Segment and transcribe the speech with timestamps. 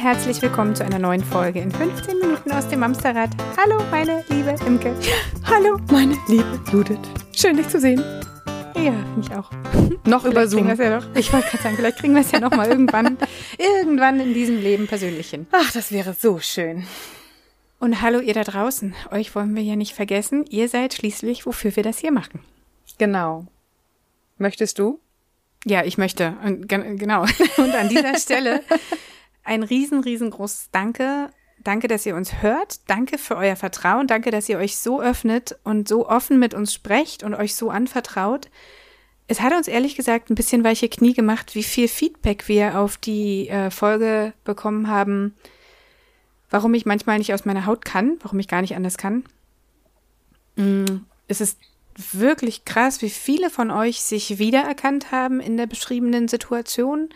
[0.00, 3.30] Herzlich willkommen zu einer neuen Folge in 15 Minuten aus dem Amsterrad.
[3.56, 4.94] Hallo, meine liebe Imke.
[5.44, 7.00] Hallo, meine liebe Judith.
[7.34, 7.98] Schön, dich zu sehen.
[8.76, 9.50] Ja, mich auch.
[10.04, 10.68] Noch über Zoom.
[10.68, 13.18] Ja noch, ich wollte gerade sagen, vielleicht kriegen wir es ja noch mal irgendwann,
[13.58, 15.48] irgendwann in diesem Leben persönlich hin.
[15.50, 16.86] Ach, das wäre so schön.
[17.80, 18.94] Und hallo ihr da draußen.
[19.10, 20.44] Euch wollen wir ja nicht vergessen.
[20.48, 22.38] Ihr seid schließlich, wofür wir das hier machen.
[22.98, 23.46] Genau.
[24.36, 25.00] Möchtest du?
[25.64, 26.36] Ja, ich möchte.
[26.44, 27.22] Und, genau.
[27.56, 28.62] Und an dieser Stelle
[29.48, 31.30] ein riesen, riesengroßes Danke.
[31.64, 32.88] Danke, dass ihr uns hört.
[32.88, 34.06] Danke für euer Vertrauen.
[34.06, 37.70] Danke, dass ihr euch so öffnet und so offen mit uns sprecht und euch so
[37.70, 38.48] anvertraut.
[39.26, 42.96] Es hat uns ehrlich gesagt ein bisschen weiche Knie gemacht, wie viel Feedback wir auf
[42.96, 45.34] die äh, Folge bekommen haben,
[46.48, 49.24] warum ich manchmal nicht aus meiner Haut kann, warum ich gar nicht anders kann.
[50.56, 51.58] Mm, es ist
[52.12, 57.10] wirklich krass, wie viele von euch sich wiedererkannt haben in der beschriebenen Situation.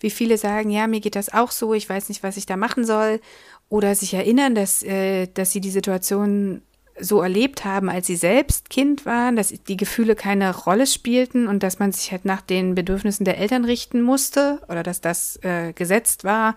[0.00, 2.56] Wie viele sagen, ja, mir geht das auch so, ich weiß nicht, was ich da
[2.56, 3.20] machen soll.
[3.68, 6.62] Oder sich erinnern, dass, äh, dass sie die Situation
[7.00, 11.62] so erlebt haben, als sie selbst Kind waren, dass die Gefühle keine Rolle spielten und
[11.62, 15.72] dass man sich halt nach den Bedürfnissen der Eltern richten musste oder dass das äh,
[15.72, 16.56] gesetzt war.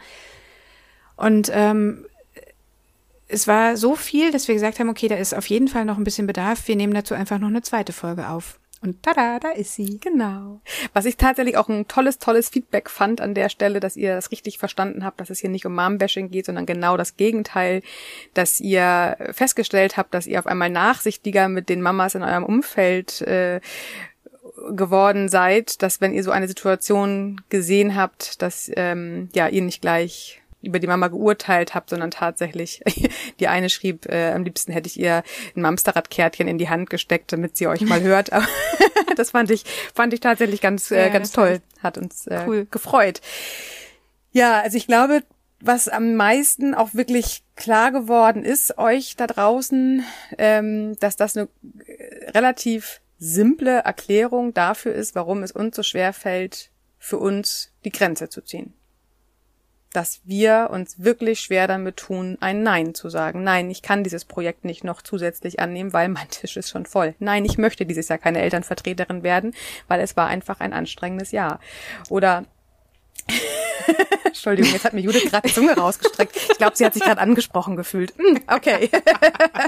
[1.16, 2.06] Und ähm,
[3.28, 5.98] es war so viel, dass wir gesagt haben, okay, da ist auf jeden Fall noch
[5.98, 6.68] ein bisschen Bedarf.
[6.68, 8.60] Wir nehmen dazu einfach noch eine zweite Folge auf.
[8.82, 10.00] Und tada, da ist sie.
[10.00, 10.60] Genau.
[10.94, 14.32] Was ich tatsächlich auch ein tolles, tolles Feedback fand an der Stelle, dass ihr das
[14.32, 17.84] richtig verstanden habt, dass es hier nicht um Mom-Bashing geht, sondern genau das Gegenteil,
[18.34, 23.22] dass ihr festgestellt habt, dass ihr auf einmal nachsichtiger mit den Mamas in eurem Umfeld
[23.22, 23.62] äh,
[24.72, 29.82] geworden seid, dass wenn ihr so eine Situation gesehen habt, dass ähm, ja ihr nicht
[29.82, 32.82] gleich über die Mama geurteilt habt, sondern tatsächlich,
[33.40, 35.24] die eine schrieb, äh, am liebsten hätte ich ihr
[35.56, 38.32] ein Mamsterradkärtchen in die Hand gesteckt, damit sie euch mal hört.
[38.32, 38.48] Aber
[39.16, 39.64] das fand ich,
[39.94, 41.62] fand ich tatsächlich ganz, äh, ganz toll.
[41.82, 42.68] Hat uns äh, cool.
[42.70, 43.22] gefreut.
[44.32, 45.24] Ja, also ich glaube,
[45.60, 50.04] was am meisten auch wirklich klar geworden ist, euch da draußen,
[50.38, 51.50] ähm, dass das eine
[51.86, 57.92] äh, relativ simple Erklärung dafür ist, warum es uns so schwer fällt, für uns die
[57.92, 58.74] Grenze zu ziehen
[59.94, 63.44] dass wir uns wirklich schwer damit tun, ein Nein zu sagen.
[63.44, 67.16] Nein, ich kann dieses Projekt nicht noch zusätzlich annehmen, weil mein Tisch ist schon voll.
[67.20, 69.54] Nein, ich möchte dieses Jahr keine Elternvertreterin werden,
[69.88, 71.60] weil es war einfach ein anstrengendes Jahr.
[72.10, 72.46] Oder
[74.26, 76.36] Entschuldigung, jetzt hat mir Judith gerade die Zunge rausgestreckt.
[76.36, 78.14] Ich glaube, sie hat sich gerade angesprochen gefühlt.
[78.18, 78.90] Hm, okay.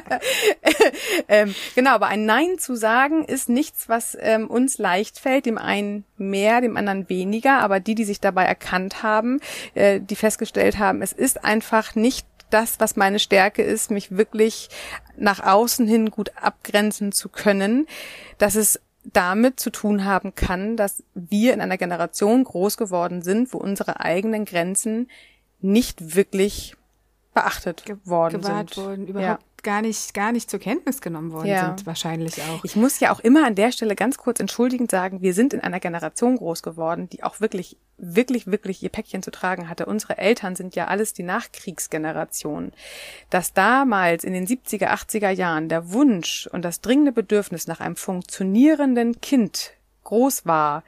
[1.27, 5.57] ähm, genau, aber ein Nein zu sagen ist nichts, was ähm, uns leicht fällt, dem
[5.57, 7.59] einen mehr, dem anderen weniger.
[7.59, 9.39] Aber die, die sich dabei erkannt haben,
[9.73, 14.69] äh, die festgestellt haben, es ist einfach nicht das, was meine Stärke ist, mich wirklich
[15.17, 17.87] nach außen hin gut abgrenzen zu können,
[18.37, 23.53] dass es damit zu tun haben kann, dass wir in einer Generation groß geworden sind,
[23.53, 25.09] wo unsere eigenen Grenzen
[25.59, 26.75] nicht wirklich
[27.33, 28.85] beachtet Ge worden gewahrt sind.
[28.85, 29.52] Wurden, überhaupt ja.
[29.63, 31.67] Gar nicht, gar nicht zur Kenntnis genommen worden ja.
[31.67, 32.63] sind, wahrscheinlich auch.
[32.63, 35.61] Ich muss ja auch immer an der Stelle ganz kurz entschuldigend sagen, wir sind in
[35.61, 39.85] einer Generation groß geworden, die auch wirklich, wirklich, wirklich ihr Päckchen zu tragen hatte.
[39.85, 42.71] Unsere Eltern sind ja alles die Nachkriegsgeneration.
[43.29, 47.95] Dass damals in den 70er, 80er Jahren der Wunsch und das dringende Bedürfnis nach einem
[47.95, 49.71] funktionierenden Kind
[50.03, 50.83] groß war,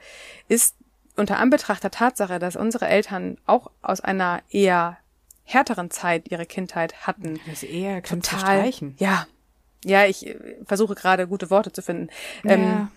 [0.47, 0.75] ist
[1.16, 4.97] unter Anbetracht der Tatsache, dass unsere Eltern auch aus einer eher
[5.46, 7.40] härteren Zeit ihre Kindheit hatten.
[7.48, 8.70] Das eher total.
[8.98, 9.28] Ja,
[9.86, 10.36] ja, ich äh,
[10.66, 12.10] versuche gerade gute Worte zu finden.
[12.44, 12.52] Ja.
[12.52, 12.88] Ähm,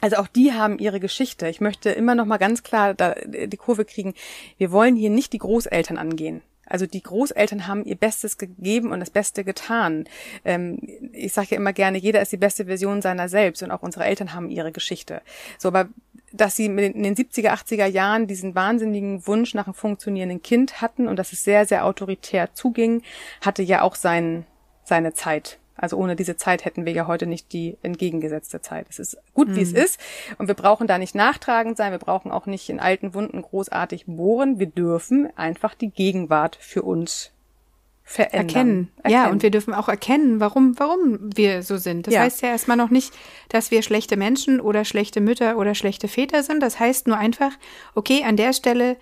[0.00, 1.48] also auch die haben ihre Geschichte.
[1.48, 4.14] Ich möchte immer noch mal ganz klar da, die Kurve kriegen.
[4.56, 6.40] Wir wollen hier nicht die Großeltern angehen.
[6.70, 10.04] Also die Großeltern haben ihr Bestes gegeben und das Beste getan.
[10.44, 10.78] Ähm,
[11.12, 14.06] ich sage ja immer gerne, jeder ist die beste Version seiner selbst und auch unsere
[14.06, 15.20] Eltern haben ihre Geschichte.
[15.58, 15.88] So, aber
[16.32, 21.08] dass sie in den 70er, 80er Jahren diesen wahnsinnigen Wunsch nach einem funktionierenden Kind hatten
[21.08, 23.02] und dass es sehr, sehr autoritär zuging,
[23.40, 24.46] hatte ja auch sein,
[24.84, 25.59] seine Zeit.
[25.80, 28.86] Also ohne diese Zeit hätten wir ja heute nicht die entgegengesetzte Zeit.
[28.90, 29.56] Es ist gut, mhm.
[29.56, 29.78] wie es mhm.
[29.78, 30.00] ist.
[30.36, 31.90] Und wir brauchen da nicht nachtragend sein.
[31.92, 34.58] Wir brauchen auch nicht in alten Wunden großartig bohren.
[34.58, 37.32] Wir dürfen einfach die Gegenwart für uns
[38.04, 38.40] verändern.
[38.40, 38.90] Erkennen.
[38.98, 39.12] erkennen.
[39.14, 42.06] Ja, und wir dürfen auch erkennen, warum, warum wir so sind.
[42.06, 42.20] Das ja.
[42.20, 43.14] heißt ja erstmal noch nicht,
[43.48, 46.60] dass wir schlechte Menschen oder schlechte Mütter oder schlechte Väter sind.
[46.60, 47.52] Das heißt nur einfach,
[47.94, 48.98] okay, an der Stelle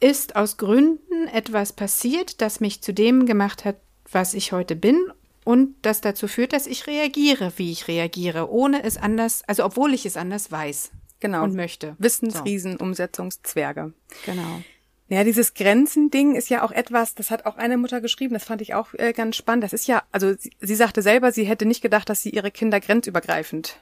[0.00, 3.76] ist aus Gründen etwas passiert, das mich zu dem gemacht hat,
[4.10, 4.98] was ich heute bin
[5.44, 9.94] und das dazu führt, dass ich reagiere, wie ich reagiere, ohne es anders, also obwohl
[9.94, 10.92] ich es anders weiß.
[11.20, 11.44] Genau.
[11.44, 11.94] Und möchte.
[11.98, 12.84] Wissensriesen, so.
[12.84, 13.92] Umsetzungszwerge.
[14.26, 14.62] Genau.
[15.08, 18.62] Ja, dieses Grenzending ist ja auch etwas, das hat auch eine Mutter geschrieben, das fand
[18.62, 19.62] ich auch äh, ganz spannend.
[19.62, 22.50] Das ist ja, also sie, sie, sagte selber, sie hätte nicht gedacht, dass sie ihre
[22.50, 23.78] Kinder grenzübergreifend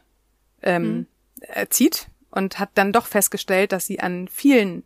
[0.63, 1.07] ähm, mhm.
[1.41, 4.83] erzieht und hat dann doch festgestellt, dass sie an vielen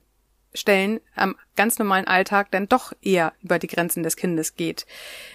[0.54, 4.86] Stellen am ganz normalen Alltag dann doch eher über die Grenzen des Kindes geht.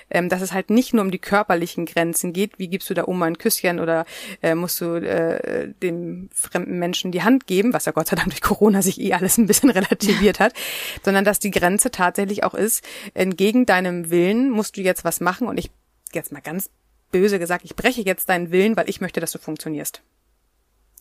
[0.09, 3.07] Ähm, dass es halt nicht nur um die körperlichen Grenzen geht, wie gibst du der
[3.07, 4.05] Oma ein Küsschen oder
[4.41, 8.29] äh, musst du äh, dem fremden Menschen die Hand geben, was ja Gott sei Dank
[8.29, 10.53] durch Corona sich eh alles ein bisschen relativiert hat,
[11.03, 12.83] sondern dass die Grenze tatsächlich auch ist,
[13.13, 15.69] entgegen deinem Willen musst du jetzt was machen und ich
[16.13, 16.69] jetzt mal ganz
[17.11, 20.01] böse gesagt, ich breche jetzt deinen Willen, weil ich möchte, dass du funktionierst.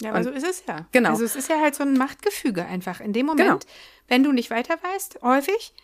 [0.03, 0.87] Ja, aber und, so ist es ja.
[0.93, 1.11] Genau.
[1.11, 3.00] Also es ist ja halt so ein Machtgefüge einfach.
[3.00, 3.75] In dem Moment, genau.
[4.06, 5.75] wenn du nicht weiter weißt, häufig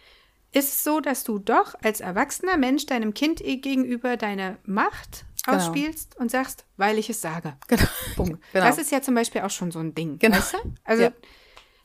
[0.53, 5.59] ist es so, dass du doch als erwachsener Mensch deinem Kind gegenüber deine Macht genau.
[5.59, 7.57] ausspielst und sagst, weil ich es sage.
[7.69, 7.83] Genau.
[8.17, 8.39] Genau.
[8.53, 10.19] Das ist ja zum Beispiel auch schon so ein Ding.
[10.21, 10.37] Genau.
[10.37, 10.59] Weißt du?
[10.85, 11.13] Also ja.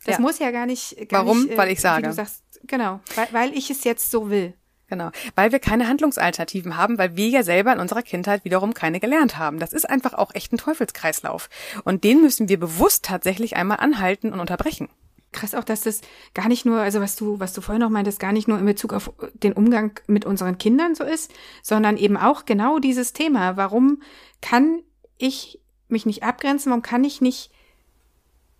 [0.05, 0.21] das ja.
[0.21, 1.09] muss ja gar nicht.
[1.09, 1.43] Gar Warum?
[1.43, 2.07] Nicht, äh, weil ich sage.
[2.07, 4.53] du sagst, genau, weil, weil ich es jetzt so will.
[4.89, 8.99] Genau, weil wir keine Handlungsalternativen haben, weil wir ja selber in unserer Kindheit wiederum keine
[8.99, 9.59] gelernt haben.
[9.59, 11.49] Das ist einfach auch echt ein Teufelskreislauf.
[11.83, 14.89] Und den müssen wir bewusst tatsächlich einmal anhalten und unterbrechen.
[15.31, 16.01] Krass auch, dass das
[16.33, 18.65] gar nicht nur, also was du, was du vorhin noch meintest, gar nicht nur in
[18.65, 21.31] Bezug auf den Umgang mit unseren Kindern so ist,
[21.61, 23.55] sondern eben auch genau dieses Thema.
[23.55, 24.01] Warum
[24.41, 24.81] kann
[25.19, 26.71] ich mich nicht abgrenzen?
[26.71, 27.51] Warum kann ich nicht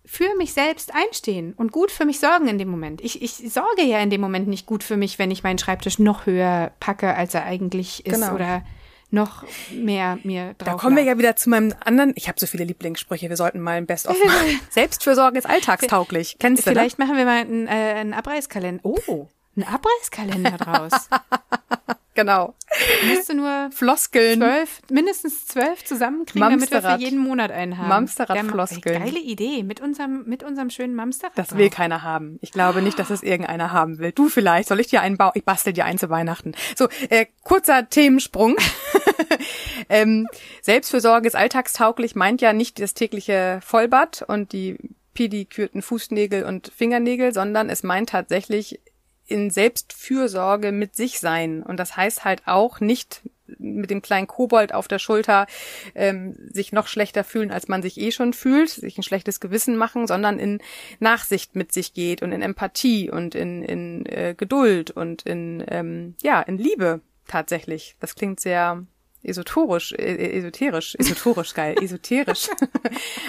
[0.04, 3.00] für mich selbst einstehen und gut für mich sorgen in dem Moment.
[3.00, 5.98] Ich, ich sorge ja in dem Moment nicht gut für mich, wenn ich meinen Schreibtisch
[5.98, 8.34] noch höher packe, als er eigentlich ist genau.
[8.34, 8.62] oder
[9.10, 10.68] noch mehr mir drauf.
[10.68, 12.12] Da kommen wir ja wieder zu meinem anderen.
[12.16, 13.28] Ich habe so viele Lieblingssprüche.
[13.28, 14.60] Wir sollten mal ein Best-of machen.
[14.70, 16.36] Selbstfürsorge ist alltagstauglich.
[16.38, 18.84] Kennst du Vielleicht machen wir mal einen, äh, einen Abreißkalender.
[18.84, 19.26] Oh,
[19.56, 20.92] einen Abreißkalender draus.
[22.20, 22.54] Genau.
[23.08, 24.40] Musst du nur Floskeln.
[24.40, 27.88] Zwölf, mindestens zwölf zusammenkriegen, damit wir für jeden Monat einen haben.
[27.88, 29.02] Mamsterrad-Floskeln.
[29.02, 29.62] Geile Idee.
[29.62, 31.36] Mit unserem, mit unserem schönen Mamsterrad.
[31.36, 32.38] Das will keiner haben.
[32.42, 34.12] Ich glaube nicht, dass es irgendeiner haben will.
[34.12, 34.68] Du vielleicht.
[34.68, 35.32] Soll ich dir einen bauen?
[35.34, 36.52] Ich bastel dir einen zu Weihnachten.
[36.76, 38.56] So, äh, kurzer Themensprung.
[39.88, 40.28] ähm,
[40.62, 44.76] Selbstfürsorge ist alltagstauglich, meint ja nicht das tägliche Vollbad und die
[45.14, 48.80] pedikürten Fußnägel und Fingernägel, sondern es meint tatsächlich
[49.30, 51.62] in Selbstfürsorge mit sich sein.
[51.62, 53.22] Und das heißt halt auch nicht
[53.58, 55.46] mit dem kleinen Kobold auf der Schulter
[55.94, 59.76] ähm, sich noch schlechter fühlen, als man sich eh schon fühlt, sich ein schlechtes Gewissen
[59.76, 60.60] machen, sondern in
[61.00, 66.14] Nachsicht mit sich geht und in Empathie und in, in äh, Geduld und in ähm,
[66.22, 67.96] ja in Liebe tatsächlich.
[68.00, 68.86] Das klingt sehr
[69.22, 72.48] esoterisch, äh, esoterisch, esoterisch geil, esoterisch.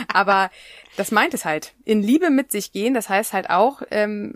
[0.08, 0.50] Aber
[0.98, 1.74] das meint es halt.
[1.84, 4.36] In Liebe mit sich gehen, das heißt halt auch ähm,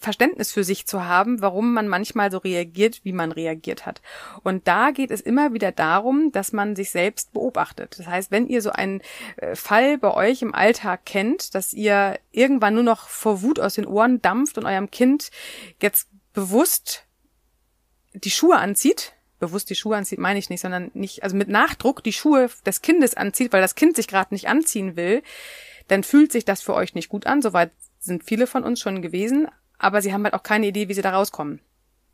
[0.00, 4.00] Verständnis für sich zu haben, warum man manchmal so reagiert, wie man reagiert hat.
[4.42, 7.98] Und da geht es immer wieder darum, dass man sich selbst beobachtet.
[7.98, 9.02] Das heißt, wenn ihr so einen
[9.36, 13.74] äh, Fall bei euch im Alltag kennt, dass ihr irgendwann nur noch vor Wut aus
[13.74, 15.30] den Ohren dampft und eurem Kind
[15.80, 17.04] jetzt bewusst
[18.14, 22.02] die Schuhe anzieht, bewusst die Schuhe anzieht, meine ich nicht, sondern nicht, also mit Nachdruck
[22.02, 25.22] die Schuhe des Kindes anzieht, weil das Kind sich gerade nicht anziehen will,
[25.88, 27.42] dann fühlt sich das für euch nicht gut an.
[27.42, 30.94] Soweit sind viele von uns schon gewesen aber sie haben halt auch keine Idee, wie
[30.94, 31.60] sie da rauskommen.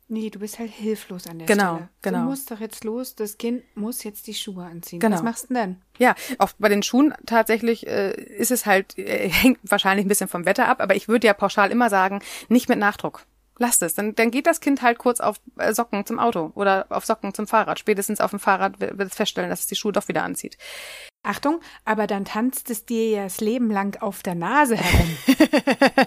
[0.09, 1.89] Nee, du bist halt hilflos an der genau, Stelle.
[2.01, 4.99] Genau, Du musst doch jetzt los, das Kind muss jetzt die Schuhe anziehen.
[4.99, 5.15] Genau.
[5.15, 5.81] Was machst du denn?
[5.97, 10.27] Ja, auch bei den Schuhen tatsächlich äh, ist es halt, äh, hängt wahrscheinlich ein bisschen
[10.27, 13.25] vom Wetter ab, aber ich würde ja pauschal immer sagen, nicht mit Nachdruck.
[13.59, 13.93] Lasst es.
[13.93, 17.33] Dann, dann geht das Kind halt kurz auf äh, Socken zum Auto oder auf Socken
[17.33, 17.79] zum Fahrrad.
[17.79, 20.57] Spätestens auf dem Fahrrad wird es feststellen, dass es die Schuhe doch wieder anzieht.
[21.21, 25.17] Achtung, aber dann tanzt es dir ja das Leben lang auf der Nase herum.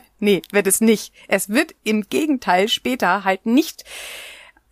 [0.19, 1.15] nee, wird es nicht.
[1.29, 3.85] Es wird im Gegenteil später halt nicht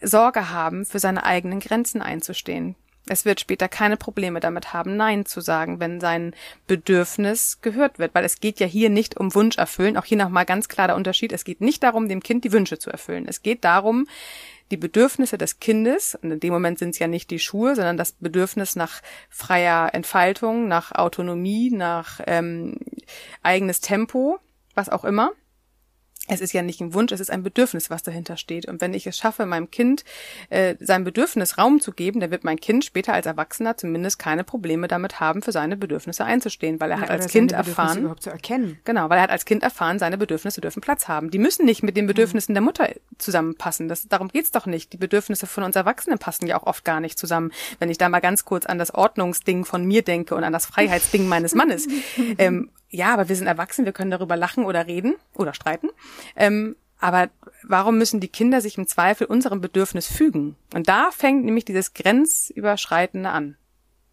[0.03, 2.77] Sorge haben, für seine eigenen Grenzen einzustehen.
[3.07, 6.35] Es wird später keine Probleme damit haben, Nein zu sagen, wenn sein
[6.67, 9.99] Bedürfnis gehört wird, weil es geht ja hier nicht um Wunsch erfüllen.
[9.99, 11.33] Auch hier nochmal ganz klar der Unterschied.
[11.33, 13.27] Es geht nicht darum, dem Kind die Wünsche zu erfüllen.
[13.29, 14.07] Es geht darum,
[14.71, 17.99] die Bedürfnisse des Kindes, und in dem Moment sind es ja nicht die Schuhe, sondern
[17.99, 22.79] das Bedürfnis nach freier Entfaltung, nach Autonomie, nach ähm,
[23.43, 24.39] eigenes Tempo,
[24.75, 25.33] was auch immer,
[26.29, 28.67] es ist ja nicht ein Wunsch, es ist ein Bedürfnis, was dahinter steht.
[28.67, 30.05] Und wenn ich es schaffe, meinem Kind
[30.49, 34.45] äh, sein Bedürfnis Raum zu geben, dann wird mein Kind später als Erwachsener zumindest keine
[34.45, 38.23] Probleme damit haben, für seine Bedürfnisse einzustehen, weil er ja, hat als Kind erfahren, überhaupt
[38.23, 38.79] zu erkennen.
[38.85, 41.31] Genau, weil er hat als Kind erfahren, seine Bedürfnisse dürfen Platz haben.
[41.31, 42.57] Die müssen nicht mit den Bedürfnissen mhm.
[42.57, 42.89] der Mutter
[43.19, 43.89] zusammenpassen.
[43.89, 44.93] Das, darum geht's doch nicht.
[44.93, 47.53] Die Bedürfnisse von uns Erwachsenen passen ja auch oft gar nicht zusammen.
[47.79, 50.67] Wenn ich da mal ganz kurz an das Ordnungsding von mir denke und an das
[50.67, 51.87] Freiheitsding meines Mannes.
[52.39, 55.89] ähm, ja, aber wir sind erwachsen, wir können darüber lachen oder reden oder streiten.
[56.37, 57.29] Ähm, aber
[57.65, 60.57] warum müssen die Kinder sich im Zweifel unserem Bedürfnis fügen?
[60.73, 63.57] Und da fängt nämlich dieses Grenzüberschreitende an.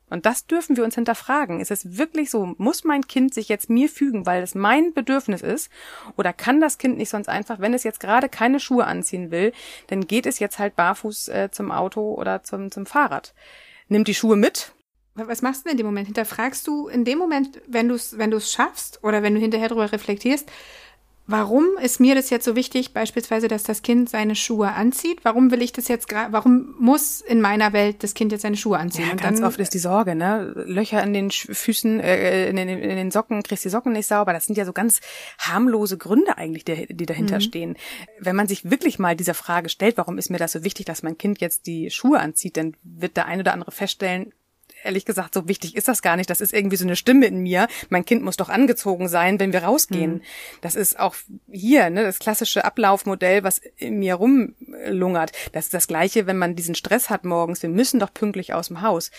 [0.09, 1.61] Und das dürfen wir uns hinterfragen.
[1.61, 5.41] Ist es wirklich so, muss mein Kind sich jetzt mir fügen, weil es mein Bedürfnis
[5.41, 5.69] ist?
[6.17, 9.53] Oder kann das Kind nicht sonst einfach, wenn es jetzt gerade keine Schuhe anziehen will,
[9.87, 13.33] dann geht es jetzt halt barfuß äh, zum Auto oder zum, zum Fahrrad?
[13.87, 14.73] Nimmt die Schuhe mit,
[15.27, 16.07] was machst du denn in dem Moment?
[16.07, 19.69] Hinterfragst du in dem Moment, wenn du es wenn du's schaffst oder wenn du hinterher
[19.69, 20.49] darüber reflektierst,
[21.27, 25.19] warum ist mir das jetzt so wichtig, beispielsweise, dass das Kind seine Schuhe anzieht?
[25.23, 28.57] Warum will ich das jetzt gerade, warum muss in meiner Welt das Kind jetzt seine
[28.57, 29.05] Schuhe anziehen?
[29.05, 30.51] Ja, Und ganz dann- oft ist die Sorge, ne?
[30.65, 34.33] Löcher in den Füßen, äh, in, den, in den Socken, kriegst die Socken nicht sauber.
[34.33, 34.99] Das sind ja so ganz
[35.39, 37.41] harmlose Gründe eigentlich, die, die dahinter Mhm.
[37.41, 37.77] stehen.
[38.19, 41.01] Wenn man sich wirklich mal dieser Frage stellt, warum ist mir das so wichtig, dass
[41.03, 44.33] mein Kind jetzt die Schuhe anzieht, dann wird der ein oder andere feststellen,
[44.83, 46.29] ehrlich gesagt, so wichtig ist das gar nicht.
[46.29, 47.67] Das ist irgendwie so eine Stimme in mir.
[47.89, 50.21] Mein Kind muss doch angezogen sein, wenn wir rausgehen.
[50.61, 51.15] Das ist auch
[51.51, 55.31] hier, ne, das klassische Ablaufmodell, was in mir rumlungert.
[55.51, 57.61] Das ist das Gleiche, wenn man diesen Stress hat morgens.
[57.61, 59.11] Wir müssen doch pünktlich aus dem Haus.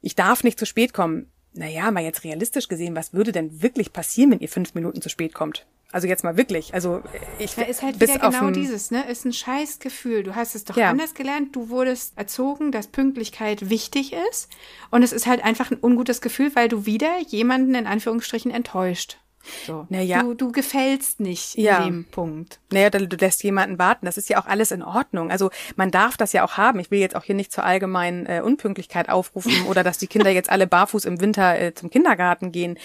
[0.00, 1.30] Ich darf nicht zu spät kommen.
[1.52, 5.08] Naja, mal jetzt realistisch gesehen, was würde denn wirklich passieren, wenn ihr fünf Minuten zu
[5.08, 5.66] spät kommt?
[5.94, 6.74] Also jetzt mal wirklich.
[6.74, 7.02] Also
[7.38, 9.08] ich Da ist halt bis wieder genau dieses, ne?
[9.08, 10.24] Ist ein scheiß Gefühl.
[10.24, 10.90] Du hast es doch Ja.
[10.90, 11.54] anders gelernt.
[11.54, 14.48] Du wurdest erzogen, dass Pünktlichkeit wichtig ist.
[14.90, 19.18] Und es ist halt einfach ein ungutes Gefühl, weil du wieder jemanden in Anführungsstrichen enttäuscht.
[19.66, 19.86] So.
[19.88, 20.22] Na ja.
[20.22, 21.78] Du, du gefällst nicht Ja.
[21.78, 22.58] in dem Punkt.
[22.72, 24.04] Naja, du du lässt jemanden warten.
[24.06, 25.30] Das ist ja auch alles in Ordnung.
[25.30, 26.80] Also man darf das ja auch haben.
[26.80, 30.30] Ich will jetzt auch hier nicht zur allgemeinen äh, Unpünktlichkeit aufrufen oder dass die Kinder
[30.30, 32.78] jetzt alle barfuß im Winter äh, zum Kindergarten gehen.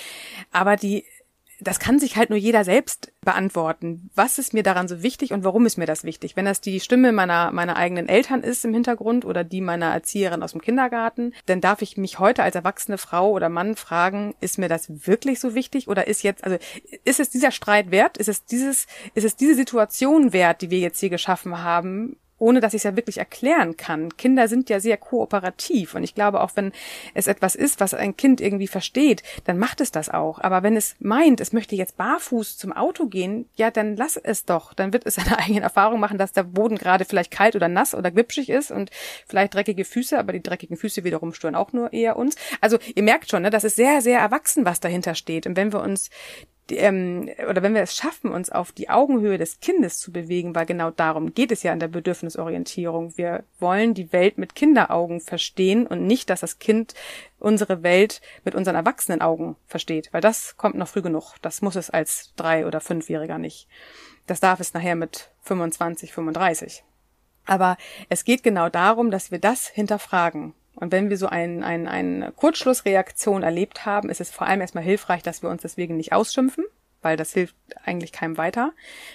[0.52, 1.06] Aber die,
[1.62, 4.10] das kann sich halt nur jeder selbst beantworten.
[4.16, 6.36] Was ist mir daran so wichtig und warum ist mir das wichtig?
[6.36, 10.44] Wenn das die Stimme meiner, meiner eigenen Eltern ist im Hintergrund oder die meiner Erzieherin
[10.44, 14.58] aus dem Kindergarten, dann darf ich mich heute als erwachsene Frau oder Mann fragen, ist
[14.58, 16.58] mir das wirklich so wichtig oder ist jetzt, also
[17.04, 18.18] ist es dieser Streit wert?
[18.18, 22.18] Ist es dieses, ist es diese Situation wert, die wir jetzt hier geschaffen haben?
[22.40, 24.16] Ohne dass ich es ja wirklich erklären kann.
[24.18, 26.72] Kinder sind ja sehr kooperativ und ich glaube auch, wenn
[27.14, 30.40] es etwas ist, was ein Kind irgendwie versteht, dann macht es das auch.
[30.40, 34.46] Aber wenn es meint, es möchte jetzt barfuß zum Auto gehen, ja, dann lass es
[34.46, 34.74] doch.
[34.74, 37.94] Dann wird es seine eigene Erfahrung machen, dass der Boden gerade vielleicht kalt oder nass
[37.94, 38.90] oder glitschig ist und
[39.28, 42.36] vielleicht dreckige Füße, aber die dreckigen Füße wiederum stören auch nur eher uns.
[42.62, 45.46] Also ihr merkt schon, ne, das ist sehr, sehr erwachsen, was dahinter steht.
[45.46, 46.10] Und wenn wir uns
[46.72, 50.66] ähm, oder wenn wir es schaffen, uns auf die Augenhöhe des Kindes zu bewegen, weil
[50.66, 53.18] genau darum geht es ja in der Bedürfnisorientierung.
[53.18, 56.94] Wir wollen die Welt mit Kinderaugen verstehen und nicht, dass das Kind
[57.40, 61.36] unsere Welt mit unseren Erwachsenenaugen versteht, weil das kommt noch früh genug.
[61.42, 63.68] Das muss es als drei- oder fünfjähriger nicht.
[64.28, 66.84] Das darf es nachher mit 25, 35.
[67.46, 67.78] Aber
[68.10, 70.54] es geht genau darum, dass wir das hinterfragen.
[70.80, 74.84] Und wenn wir so ein, ein, eine Kurzschlussreaktion erlebt haben, ist es vor allem erstmal
[74.84, 76.64] hilfreich, dass wir uns deswegen nicht ausschimpfen,
[77.02, 78.72] weil das hilft eigentlich keinem weiter.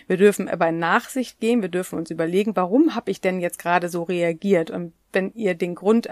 [0.06, 3.58] Wir dürfen aber in Nachsicht gehen, wir dürfen uns überlegen, warum habe ich denn jetzt
[3.58, 4.70] gerade so reagiert?
[4.70, 6.06] Und wenn ihr den Grund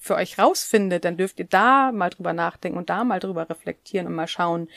[0.00, 4.08] für euch rausfindet, dann dürft ihr da mal drüber nachdenken und da mal drüber reflektieren
[4.08, 4.68] und mal schauen,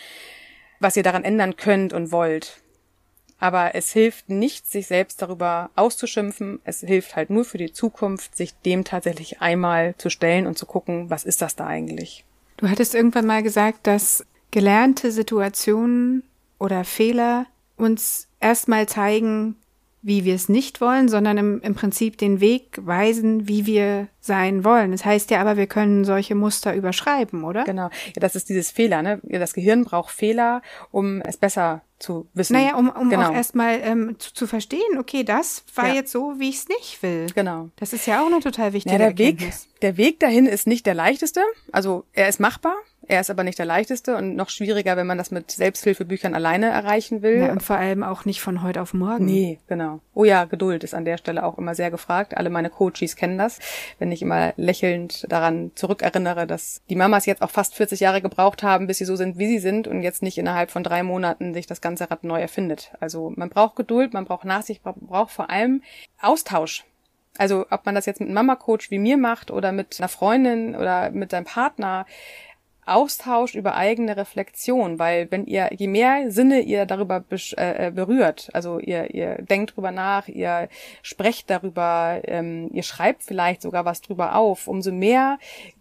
[0.79, 2.61] was ihr daran ändern könnt und wollt.
[3.39, 6.59] Aber es hilft nicht, sich selbst darüber auszuschimpfen.
[6.65, 10.65] Es hilft halt nur für die Zukunft, sich dem tatsächlich einmal zu stellen und zu
[10.65, 12.25] gucken, was ist das da eigentlich?
[12.57, 16.23] Du hattest irgendwann mal gesagt, dass gelernte Situationen
[16.57, 17.45] oder Fehler
[17.77, 19.55] uns erstmal zeigen,
[20.01, 24.63] wie wir es nicht wollen, sondern im, im Prinzip den Weg weisen, wie wir sein
[24.63, 24.91] wollen.
[24.91, 27.63] Das heißt ja aber, wir können solche Muster überschreiben, oder?
[27.65, 27.89] Genau.
[28.07, 29.19] Ja, das ist dieses Fehler, ne?
[29.23, 32.53] Das Gehirn braucht Fehler, um es besser zu wissen.
[32.53, 33.29] Naja, um, um genau.
[33.29, 35.95] auch erstmal ähm, zu, zu verstehen, okay, das war Ja.
[35.95, 37.27] jetzt so, wie ich es nicht will.
[37.35, 37.69] Genau.
[37.75, 39.67] Das ist ja auch eine total wichtige Ja, der Weg, Erkenntnis.
[39.81, 41.41] der Weg dahin ist nicht der leichteste.
[41.71, 42.73] Also er ist machbar,
[43.09, 46.67] er ist aber nicht der leichteste und noch schwieriger, wenn man das mit Selbsthilfebüchern alleine
[46.67, 47.39] erreichen will.
[47.39, 49.25] Ja, und vor allem auch nicht von heute auf morgen.
[49.25, 49.99] Nee, genau.
[50.13, 52.37] Oh ja, Geduld ist an der Stelle auch immer sehr gefragt.
[52.37, 53.57] Alle meine Coaches kennen das.
[53.97, 58.61] Wenn ich immer lächelnd daran zurückerinnere, dass die Mamas jetzt auch fast 40 Jahre gebraucht
[58.61, 61.55] haben, bis sie so sind, wie sie sind und jetzt nicht innerhalb von drei Monaten
[61.55, 62.91] sich das ganze Rad neu erfindet.
[62.99, 65.81] Also man braucht Geduld, man braucht Nachsicht, man braucht vor allem
[66.21, 66.85] Austausch.
[67.39, 70.75] Also ob man das jetzt mit einem Mama-Coach wie mir macht oder mit einer Freundin
[70.75, 72.05] oder mit seinem Partner,
[72.89, 78.49] Austausch über eigene Reflexion, weil wenn ihr, je mehr Sinne ihr darüber besch- äh, berührt,
[78.53, 80.69] also ihr, ihr denkt drüber nach, ihr
[81.01, 85.37] sprecht darüber, ähm, ihr schreibt vielleicht sogar was drüber auf, umso mehr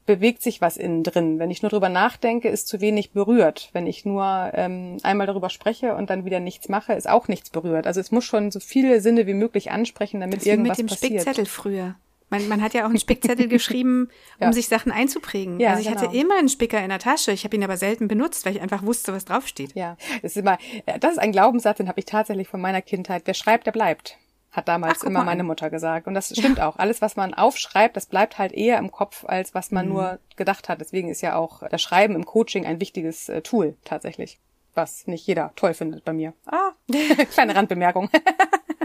[0.07, 1.39] bewegt sich was innen drin.
[1.39, 3.69] Wenn ich nur drüber nachdenke, ist zu wenig berührt.
[3.75, 7.51] Wenn ich nur ähm, einmal darüber spreche und dann wieder nichts mache, ist auch nichts
[7.51, 7.87] berührt.
[7.87, 10.87] Also es muss schon so viele Sinne wie möglich ansprechen, damit Das irgendwas mit dem
[10.89, 11.11] passiert.
[11.21, 11.95] Spickzettel früher.
[12.31, 14.53] Man, man hat ja auch einen Spickzettel geschrieben, um Ja.
[14.53, 15.59] sich Sachen einzuprägen.
[15.61, 16.21] Ja, also ich hatte genau.
[16.21, 17.33] immer einen Spicker in der Tasche.
[17.33, 19.75] Ich habe ihn aber selten benutzt, weil ich einfach wusste, was draufsteht.
[19.75, 20.59] Ja, das ist immer,
[21.01, 23.23] das ist ein Glaubenssatz, den habe ich tatsächlich von meiner Kindheit.
[23.25, 24.19] Wer schreibt, der bleibt.
[24.51, 25.45] Hat damals Ach, immer meine.
[25.45, 26.07] Mutter gesagt.
[26.07, 26.79] Und das stimmt auch.
[26.79, 29.75] Alles, was man aufschreibt, das bleibt halt eher im Kopf, als was Mhm.
[29.75, 30.81] man nur gedacht hat.
[30.81, 34.39] Deswegen ist ja auch das Schreiben im Coaching ein wichtiges äh, Tool tatsächlich.
[34.75, 36.33] Was nicht jeder toll findet bei mir.
[36.47, 36.71] Ah,
[37.33, 38.09] kleine Randbemerkung.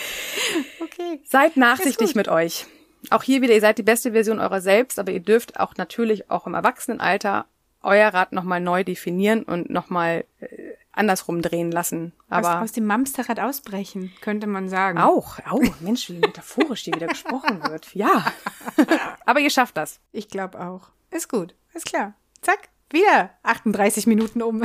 [0.80, 1.20] Okay.
[1.24, 2.66] Seid nachsichtig mit euch.
[3.10, 6.30] Auch hier wieder, ihr seid die beste Version eurer selbst, aber ihr dürft auch natürlich
[6.30, 7.46] auch im Erwachsenenalter
[7.82, 10.46] euer Rad nochmal neu definieren und nochmal äh,
[10.92, 12.12] andersrum drehen lassen.
[12.28, 14.98] Aber aus, aus dem Mamsterrad ausbrechen, könnte man sagen.
[14.98, 17.94] Auch, auch, Mensch, wie metaphorisch hier wieder gesprochen wird.
[17.94, 18.26] Ja.
[19.24, 20.00] Aber ihr schafft das.
[20.12, 20.88] Ich glaube auch.
[21.10, 22.14] Ist gut, ist klar.
[22.42, 24.62] Zack, wieder 38 Minuten um.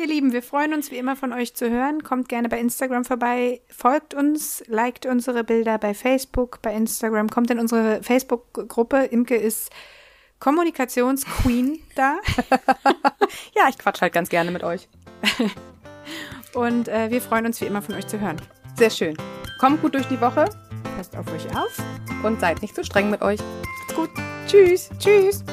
[0.00, 2.02] Ihr Lieben, wir freuen uns wie immer von euch zu hören.
[2.02, 7.50] Kommt gerne bei Instagram vorbei, folgt uns, liked unsere Bilder bei Facebook, bei Instagram, kommt
[7.50, 9.04] in unsere Facebook-Gruppe.
[9.04, 9.68] Imke ist
[10.38, 12.16] Kommunikationsqueen da.
[13.54, 14.88] ja, ich quatsch halt ganz gerne mit euch.
[16.54, 18.40] Und äh, wir freuen uns wie immer von euch zu hören.
[18.76, 19.18] Sehr schön.
[19.60, 20.46] Kommt gut durch die Woche.
[20.96, 21.76] Passt auf euch auf.
[22.22, 23.40] Und seid nicht zu streng mit euch.
[23.40, 24.10] Macht's gut.
[24.46, 24.88] Tschüss.
[24.98, 25.44] Tschüss.